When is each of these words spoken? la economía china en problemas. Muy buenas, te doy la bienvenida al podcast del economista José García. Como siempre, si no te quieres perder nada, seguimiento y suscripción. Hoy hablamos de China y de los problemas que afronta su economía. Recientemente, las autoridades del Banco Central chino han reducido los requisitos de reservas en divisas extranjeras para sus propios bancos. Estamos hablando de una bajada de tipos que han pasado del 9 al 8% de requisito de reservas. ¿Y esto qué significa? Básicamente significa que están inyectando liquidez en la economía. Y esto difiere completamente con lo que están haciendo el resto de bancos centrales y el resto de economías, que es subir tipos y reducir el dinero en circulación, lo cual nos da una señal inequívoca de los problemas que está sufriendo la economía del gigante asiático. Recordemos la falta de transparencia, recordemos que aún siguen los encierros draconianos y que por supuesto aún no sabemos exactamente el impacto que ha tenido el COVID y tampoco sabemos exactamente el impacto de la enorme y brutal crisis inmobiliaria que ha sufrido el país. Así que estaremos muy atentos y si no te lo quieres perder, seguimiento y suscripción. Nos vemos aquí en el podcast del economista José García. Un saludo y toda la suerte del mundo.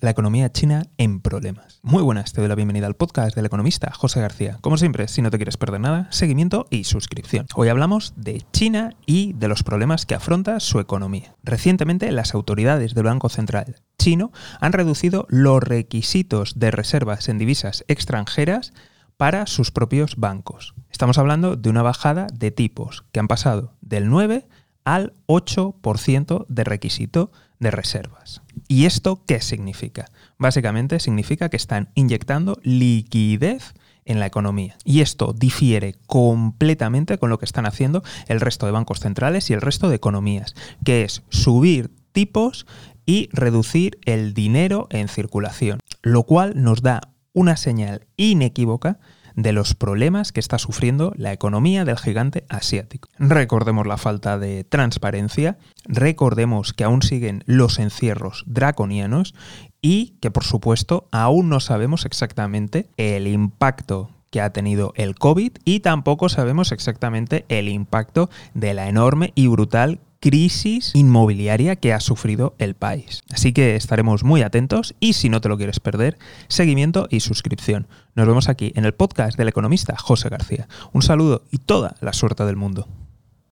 la 0.00 0.10
economía 0.10 0.52
china 0.52 0.84
en 0.96 1.20
problemas. 1.20 1.80
Muy 1.82 2.02
buenas, 2.02 2.32
te 2.32 2.40
doy 2.40 2.48
la 2.48 2.54
bienvenida 2.54 2.86
al 2.86 2.94
podcast 2.94 3.34
del 3.34 3.46
economista 3.46 3.92
José 3.92 4.20
García. 4.20 4.58
Como 4.60 4.76
siempre, 4.76 5.08
si 5.08 5.22
no 5.22 5.30
te 5.30 5.38
quieres 5.38 5.56
perder 5.56 5.80
nada, 5.80 6.06
seguimiento 6.10 6.66
y 6.70 6.84
suscripción. 6.84 7.46
Hoy 7.54 7.68
hablamos 7.68 8.12
de 8.16 8.44
China 8.52 8.94
y 9.06 9.32
de 9.32 9.48
los 9.48 9.62
problemas 9.62 10.06
que 10.06 10.14
afronta 10.14 10.60
su 10.60 10.78
economía. 10.78 11.34
Recientemente, 11.42 12.12
las 12.12 12.34
autoridades 12.34 12.94
del 12.94 13.04
Banco 13.04 13.28
Central 13.28 13.76
chino 13.98 14.30
han 14.60 14.72
reducido 14.72 15.26
los 15.28 15.62
requisitos 15.62 16.58
de 16.58 16.70
reservas 16.70 17.28
en 17.28 17.38
divisas 17.38 17.84
extranjeras 17.88 18.72
para 19.16 19.46
sus 19.46 19.72
propios 19.72 20.14
bancos. 20.16 20.74
Estamos 20.90 21.18
hablando 21.18 21.56
de 21.56 21.70
una 21.70 21.82
bajada 21.82 22.28
de 22.32 22.52
tipos 22.52 23.04
que 23.10 23.18
han 23.18 23.26
pasado 23.26 23.74
del 23.80 24.08
9 24.08 24.46
al 24.84 25.14
8% 25.26 26.46
de 26.48 26.64
requisito 26.64 27.32
de 27.58 27.70
reservas. 27.70 28.42
¿Y 28.68 28.84
esto 28.84 29.22
qué 29.26 29.40
significa? 29.40 30.06
Básicamente 30.38 31.00
significa 31.00 31.48
que 31.48 31.56
están 31.56 31.90
inyectando 31.94 32.58
liquidez 32.62 33.74
en 34.04 34.20
la 34.20 34.26
economía. 34.26 34.76
Y 34.84 35.00
esto 35.00 35.34
difiere 35.34 35.94
completamente 36.06 37.18
con 37.18 37.30
lo 37.30 37.38
que 37.38 37.44
están 37.44 37.66
haciendo 37.66 38.02
el 38.26 38.40
resto 38.40 38.66
de 38.66 38.72
bancos 38.72 39.00
centrales 39.00 39.50
y 39.50 39.52
el 39.52 39.60
resto 39.60 39.88
de 39.88 39.96
economías, 39.96 40.54
que 40.84 41.02
es 41.02 41.22
subir 41.28 41.90
tipos 42.12 42.66
y 43.04 43.28
reducir 43.32 43.98
el 44.04 44.34
dinero 44.34 44.86
en 44.90 45.08
circulación, 45.08 45.80
lo 46.02 46.24
cual 46.24 46.62
nos 46.62 46.82
da 46.82 47.00
una 47.32 47.56
señal 47.56 48.06
inequívoca 48.16 48.98
de 49.38 49.52
los 49.52 49.74
problemas 49.74 50.32
que 50.32 50.40
está 50.40 50.58
sufriendo 50.58 51.12
la 51.16 51.32
economía 51.32 51.84
del 51.84 51.96
gigante 51.96 52.44
asiático. 52.48 53.08
Recordemos 53.20 53.86
la 53.86 53.96
falta 53.96 54.36
de 54.36 54.64
transparencia, 54.64 55.58
recordemos 55.84 56.72
que 56.72 56.82
aún 56.82 57.02
siguen 57.02 57.44
los 57.46 57.78
encierros 57.78 58.42
draconianos 58.48 59.36
y 59.80 60.16
que 60.20 60.32
por 60.32 60.42
supuesto 60.42 61.06
aún 61.12 61.48
no 61.48 61.60
sabemos 61.60 62.04
exactamente 62.04 62.88
el 62.96 63.28
impacto 63.28 64.10
que 64.30 64.40
ha 64.40 64.52
tenido 64.52 64.92
el 64.96 65.14
COVID 65.14 65.52
y 65.64 65.80
tampoco 65.80 66.28
sabemos 66.28 66.72
exactamente 66.72 67.44
el 67.48 67.68
impacto 67.68 68.30
de 68.54 68.74
la 68.74 68.88
enorme 68.88 69.32
y 69.36 69.46
brutal 69.46 70.00
crisis 70.20 70.92
inmobiliaria 70.94 71.76
que 71.76 71.92
ha 71.92 72.00
sufrido 72.00 72.54
el 72.58 72.74
país. 72.74 73.22
Así 73.32 73.52
que 73.52 73.76
estaremos 73.76 74.24
muy 74.24 74.42
atentos 74.42 74.94
y 75.00 75.12
si 75.12 75.28
no 75.28 75.40
te 75.40 75.48
lo 75.48 75.56
quieres 75.56 75.80
perder, 75.80 76.18
seguimiento 76.48 77.06
y 77.10 77.20
suscripción. 77.20 77.86
Nos 78.14 78.26
vemos 78.26 78.48
aquí 78.48 78.72
en 78.74 78.84
el 78.84 78.94
podcast 78.94 79.38
del 79.38 79.48
economista 79.48 79.96
José 79.96 80.28
García. 80.28 80.68
Un 80.92 81.02
saludo 81.02 81.42
y 81.50 81.58
toda 81.58 81.96
la 82.00 82.12
suerte 82.12 82.44
del 82.44 82.56
mundo. 82.56 82.88